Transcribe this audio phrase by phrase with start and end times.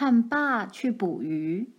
[0.00, 1.74] 和爸去捕鱼。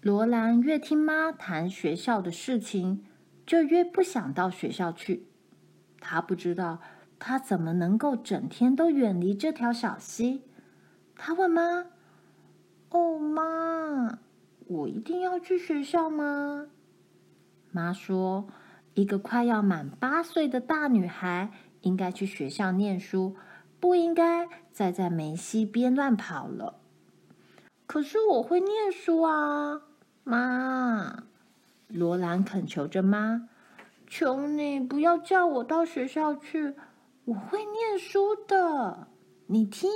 [0.00, 3.04] 罗兰越听妈谈学校的事情，
[3.44, 5.26] 就越不想到学校去。
[6.00, 6.80] 他不知道
[7.18, 10.44] 他怎么能够整天都远离这条小溪。
[11.14, 11.88] 他问妈
[12.88, 14.20] ：“哦，妈，
[14.68, 16.68] 我一定要去学校吗？”
[17.70, 18.48] 妈说
[18.96, 21.52] ：“一个快要满八岁的大女孩
[21.82, 23.36] 应该去学校念书，
[23.80, 26.76] 不应该再在梅溪边乱跑了。”
[27.88, 29.82] 可是我会念书啊，
[30.22, 31.24] 妈！
[31.88, 33.48] 罗兰恳求着妈
[34.06, 36.76] ：“求你不要叫我到学校去，
[37.24, 39.08] 我会念书的。
[39.46, 39.90] 你听。”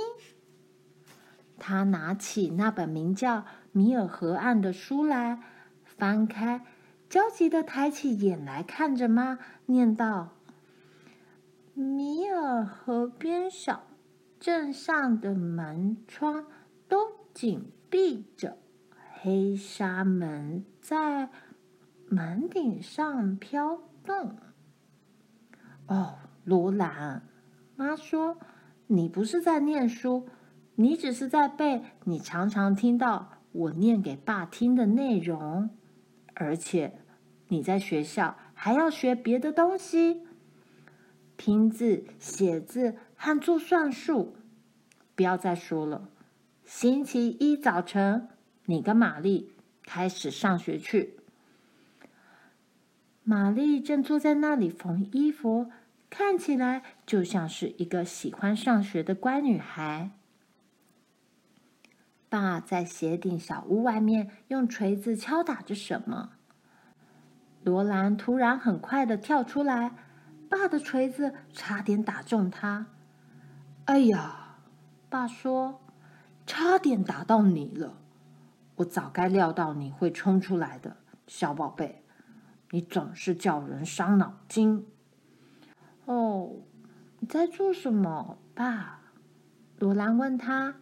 [1.57, 3.37] 他拿起那本名叫
[3.71, 5.41] 《米尔河岸》的书来，
[5.85, 6.65] 翻开，
[7.09, 10.34] 焦急地抬起眼来看着妈，念道
[11.75, 13.83] ：“米尔河边小
[14.39, 16.47] 镇上的门窗
[16.87, 16.97] 都
[17.33, 18.57] 紧闭着，
[19.21, 21.29] 黑纱门在
[22.07, 24.37] 门顶上飘动。”
[25.87, 26.15] 哦，
[26.45, 27.21] 罗兰，
[27.75, 28.37] 妈说
[28.87, 30.27] ：“你不是在念书。”
[30.77, 35.69] 你只是在背你常常听到我念给爸听的内容，
[36.33, 36.99] 而且
[37.47, 40.27] 你在学校还要学别的东西，
[41.37, 44.35] 拼字、写字和做算术。
[45.15, 46.09] 不要再说了。
[46.65, 48.27] 星期一早晨，
[48.65, 51.17] 你跟玛丽开始上学去。
[53.23, 55.71] 玛丽正坐在那里缝衣服，
[56.09, 60.11] 看起来就像是一个喜欢上学的乖女孩。
[62.29, 66.31] 爸在鞋顶小屋外面用锤子敲打着什么。
[67.63, 69.93] 罗兰突然很快的跳出来，
[70.49, 72.87] 爸的锤子差点打中他。
[73.85, 74.57] 哎呀，
[75.09, 75.81] 爸说，
[76.45, 77.97] 差点打到你了。
[78.75, 80.97] 我早该料到你会冲出来的，
[81.27, 82.03] 小宝贝。
[82.71, 84.85] 你总是叫人伤脑筋。
[86.05, 86.51] 哦，
[87.19, 89.01] 你在做什么，爸？
[89.77, 90.75] 罗兰问他。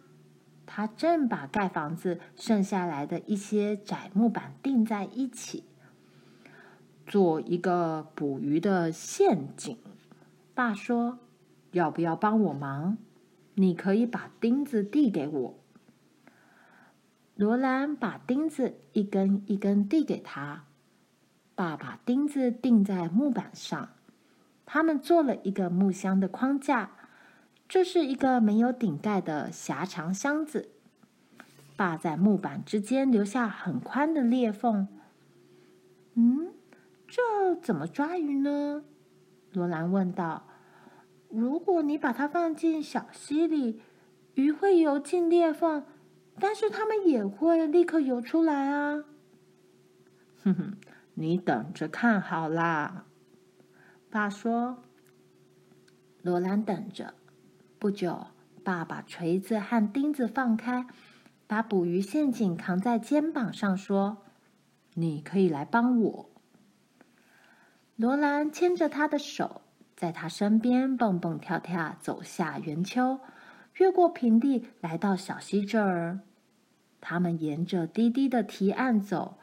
[0.66, 5.64] 他正把盖房子剩下来的一些窄木板钉在一起，
[7.06, 9.76] 做一个捕鱼的陷阱。
[10.54, 11.18] 爸说
[11.72, 12.96] ：“要不要帮我忙？
[13.54, 15.54] 你可以把钉子递给我。”
[17.36, 20.64] 罗兰把钉子一根一根递给他。
[21.56, 23.90] 爸把钉子钉在木板上，
[24.66, 26.90] 他们做了一个木箱的框架。
[27.68, 30.68] 这是一个没有顶盖的狭长箱子。
[31.76, 34.86] 爸在木板之间留下很宽的裂缝。
[36.14, 36.43] 嗯，
[37.06, 38.84] 这怎么抓鱼呢？
[39.52, 40.46] 罗兰问道。
[41.28, 43.80] 如果你把它放进小溪里，
[44.34, 45.84] 鱼会游进裂缝，
[46.38, 49.04] 但是它们也会立刻游出来啊。
[50.42, 50.76] 哼哼，
[51.14, 53.06] 你等着看好啦。
[54.10, 54.78] 爸说。
[56.22, 57.14] 罗兰等着。
[57.78, 58.28] 不久，
[58.64, 60.86] 爸把锤子和钉子放开，
[61.46, 64.18] 把捕鱼陷阱扛在肩膀上，说
[64.94, 66.30] ：“你可以来帮我。”
[67.96, 69.62] 罗兰牵着他的手，
[69.94, 73.20] 在他身边蹦蹦跳跳，走下圆丘，
[73.74, 76.18] 越过平地，来到小溪这儿。
[77.00, 79.38] 他们沿着低低的堤岸走，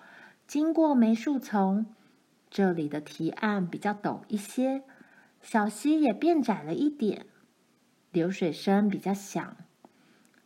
[0.45, 1.85] 经过梅树丛，
[2.49, 4.83] 这里的堤岸比较陡一些，
[5.41, 7.27] 小溪也变窄了一点。
[8.11, 9.55] 流水声比较响，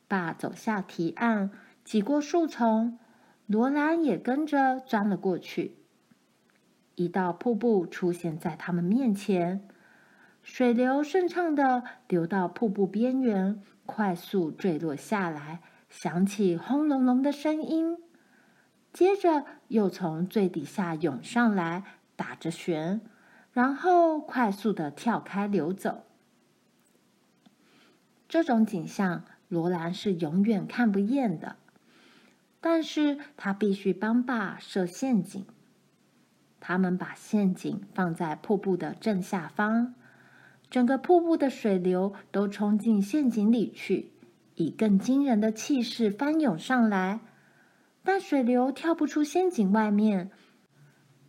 [0.08, 1.50] 爸走下堤岸，
[1.84, 3.00] 挤过树丛，
[3.48, 5.78] 罗兰也跟着钻了过去。
[6.96, 9.68] 一道瀑布出现在他们面前，
[10.42, 17.98] 水流顺畅的流到瀑布边缘，快速坠落下来，响起轰隆隆的声音，
[18.94, 21.84] 接着又从最底下涌上来，
[22.16, 23.02] 打着旋，
[23.52, 26.04] 然后快速的跳开流走。
[28.28, 31.58] 这种景象，罗兰是永远看不厌的。
[32.60, 35.46] 但是他必须帮爸设陷阱。
[36.68, 39.94] 他们把陷阱放在瀑布的正下方，
[40.68, 44.14] 整个瀑布的水流都冲进陷阱里去，
[44.56, 47.20] 以更惊人的气势翻涌上来。
[48.02, 50.32] 但水流跳不出陷阱外面，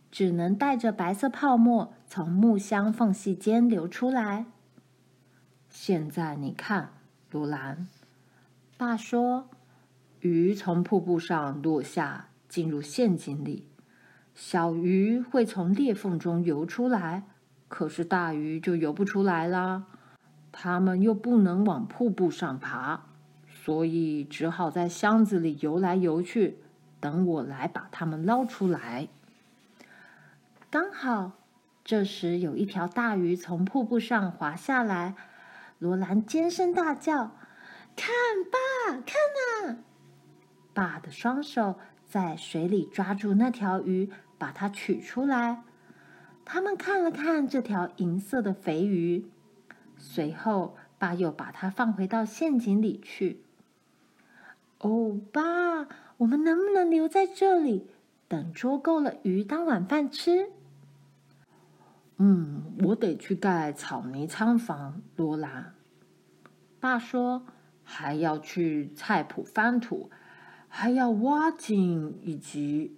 [0.09, 4.47] 只能带着白色泡沫从木箱缝隙间流出来。
[5.69, 6.93] 现在你看，
[7.29, 7.87] 罗兰，
[8.75, 9.47] 爸说，
[10.19, 13.67] 鱼从瀑布上落下，进入陷阱里。
[14.37, 17.23] 小鱼会从裂缝中游出来，
[17.67, 19.85] 可是大鱼就游不出来啦。
[20.51, 23.01] 它们又不能往瀑布上爬，
[23.49, 26.59] 所以只好在箱子里游来游去，
[26.99, 29.07] 等我来把它们捞出来。
[30.69, 31.31] 刚好
[31.83, 35.15] 这时有一条大鱼从瀑布上滑下来，
[35.79, 37.31] 罗兰尖声大叫
[37.97, 38.13] ：“看，
[38.51, 39.77] 爸，看啊！”
[40.75, 45.63] 爸的双手在水里抓住那条鱼，把它取出来。
[46.45, 49.25] 他们看了看这条银色的肥鱼，
[49.97, 53.43] 随后爸又把它放回到陷阱里去。
[54.79, 55.87] 哦，爸，
[56.17, 57.87] 我们能不能留在这里，
[58.27, 60.51] 等捉够了鱼当晚饭吃？
[62.17, 65.73] 嗯，我得去盖草泥仓房，罗拉。
[66.79, 67.45] 爸说，
[67.83, 70.09] 还要去菜圃翻土，
[70.69, 72.95] 还要挖井，以及……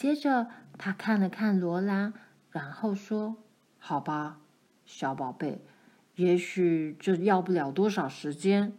[0.00, 0.48] 接着
[0.78, 2.14] 他看了看罗兰，
[2.50, 3.36] 然后说
[3.76, 4.40] ：“好吧，
[4.86, 5.60] 小宝贝，
[6.14, 8.72] 也许这要不了多少时间。”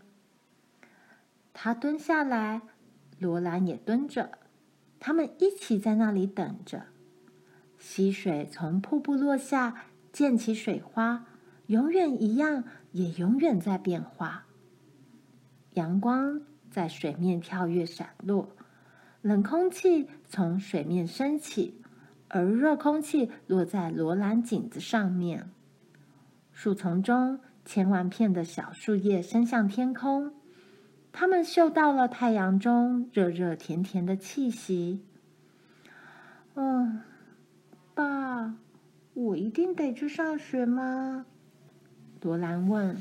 [1.53, 2.63] 他蹲下来，
[3.19, 4.39] 罗兰也蹲着，
[4.99, 6.87] 他们一起在那里等着。
[7.77, 11.27] 溪水从瀑布落下，溅起水花，
[11.67, 12.63] 永远一样，
[12.93, 14.47] 也永远在变化。
[15.75, 16.41] 阳光
[16.71, 18.49] 在水面跳跃闪落，
[19.21, 21.81] 冷空气从水面升起，
[22.27, 25.49] 而热空气落在罗兰颈子上面。
[26.51, 30.33] 树丛中千万片的小树叶伸向天空，
[31.11, 35.03] 它们嗅到了太阳中热热甜甜的气息。
[36.55, 37.01] 嗯。
[37.93, 38.55] 爸，
[39.13, 41.25] 我一定得去上学吗？
[42.21, 42.97] 罗兰问。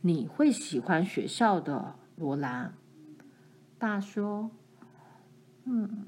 [0.00, 2.72] 你会喜欢学校的，罗兰。
[3.78, 4.50] 爸说
[5.64, 6.06] ：“嗯，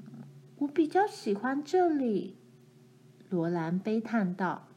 [0.57, 2.37] 我比较喜欢这里。”
[3.29, 4.67] 罗兰悲叹道：“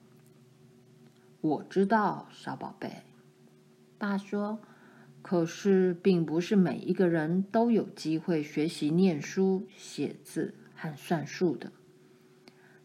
[1.41, 3.03] 我知道，小宝贝。”
[3.99, 4.61] 爸说
[5.23, 11.73] ：“可是，并不是每一个人都有机会学习念书、写字和算术的。”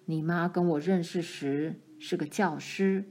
[0.05, 3.05] 你妈跟我认识时是个教师。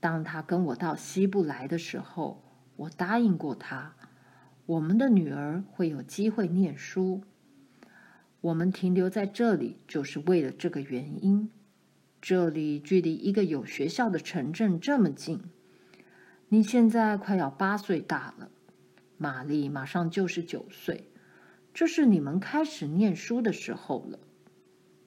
[0.00, 2.42] 当她跟我到西部来的时候，
[2.76, 3.94] 我答应过她，
[4.64, 7.22] 我们的女儿会有机会念书。
[8.40, 11.50] 我们停留在这里就是为了这个原因。
[12.20, 15.40] 这里距离一个有学校的城镇这么近。
[16.48, 18.50] 你现在快要八岁大了，
[19.16, 21.10] 玛丽马上就是九岁，
[21.74, 24.18] 这是你们开始念书的时候了。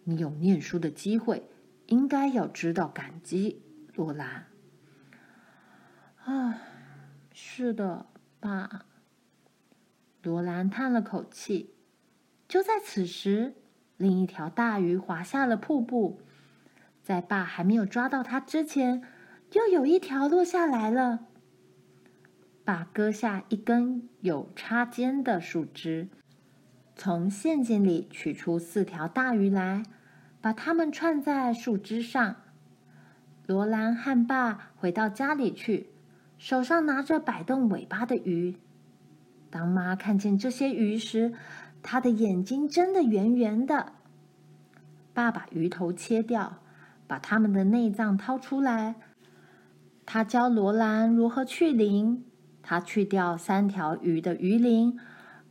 [0.03, 1.43] 你有念书的机会，
[1.87, 3.61] 应该要知道感激，
[3.95, 4.47] 罗兰。
[6.23, 6.61] 啊，
[7.33, 8.05] 是的，
[8.39, 8.85] 爸。
[10.21, 11.73] 罗兰叹了口气。
[12.51, 13.53] 就在此时，
[13.95, 16.19] 另一条大鱼滑下了瀑布，
[17.01, 19.01] 在爸还没有抓到它之前，
[19.53, 21.27] 又有一条落下来了。
[22.65, 26.09] 爸割下一根有插尖的树枝。
[26.93, 29.83] 从陷阱里取出四条大鱼来，
[30.41, 32.35] 把它们串在树枝上。
[33.47, 35.91] 罗兰和爸回到家里去，
[36.37, 38.57] 手上拿着摆动尾巴的鱼。
[39.49, 41.33] 当妈看见这些鱼时，
[41.83, 43.93] 他的眼睛睁得圆圆的。
[45.13, 46.59] 爸把鱼头切掉，
[47.07, 48.95] 把它们的内脏掏出来。
[50.05, 52.25] 他教罗兰如何去鳞，
[52.61, 54.99] 他去掉三条鱼的鱼鳞。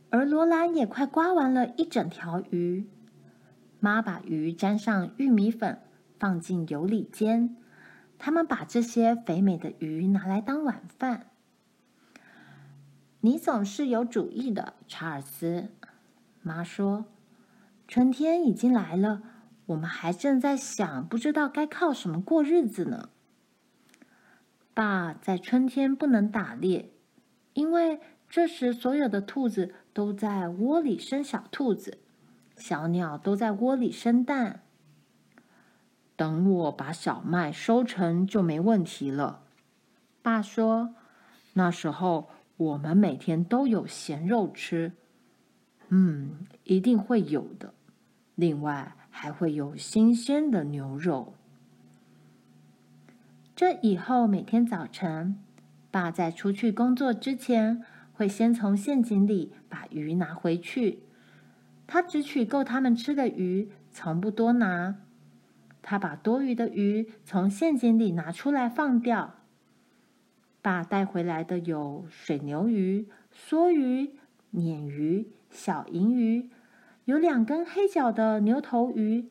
[0.09, 2.85] 而罗兰也快刮完了一整条鱼，
[3.79, 5.79] 妈把鱼沾上玉米粉，
[6.19, 7.55] 放进油里煎。
[8.19, 11.27] 他们把这些肥美的鱼拿来当晚饭。
[13.21, 15.69] 你总是有主意的，查尔斯。
[16.41, 17.05] 妈说
[17.87, 19.21] ：“春天已经来了，
[19.67, 23.09] 我们还正在想，不知道该靠什么过日子呢。”
[24.73, 26.91] 爸在春天不能打猎，
[27.53, 29.75] 因为这时所有的兔子。
[29.93, 31.97] 都在窝里生小兔子，
[32.55, 34.61] 小鸟都在窝里生蛋。
[36.15, 39.43] 等我把小麦收成就没问题了，
[40.21, 40.95] 爸说。
[41.55, 44.93] 那时候我们每天都有咸肉吃。
[45.93, 47.73] 嗯，一定会有的。
[48.35, 51.35] 另外还会有新鲜的牛肉。
[53.55, 55.37] 这以后每天早晨，
[55.91, 57.85] 爸在出去工作之前。
[58.13, 60.99] 会先从陷阱里把鱼拿回去，
[61.87, 64.97] 他只取够他们吃的鱼，从不多拿。
[65.81, 69.37] 他把多余的鱼从陷阱里拿出来放掉。
[70.61, 74.11] 爸带回来的有水牛鱼、梭鱼、
[74.53, 76.49] 鲶鱼、小银鱼，
[77.05, 79.29] 有两根黑脚的牛头鱼，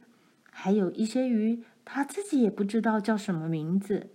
[0.50, 4.10] 还有一些鱼他自己也不知道叫什么名字。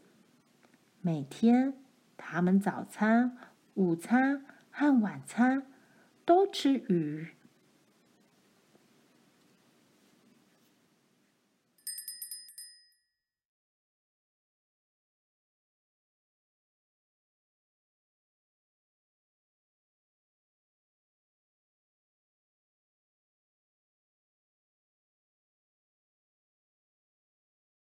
[1.01, 1.73] 每天
[2.15, 3.37] 他们早餐、
[3.73, 5.63] 午餐和晚餐
[6.23, 7.34] 都吃鱼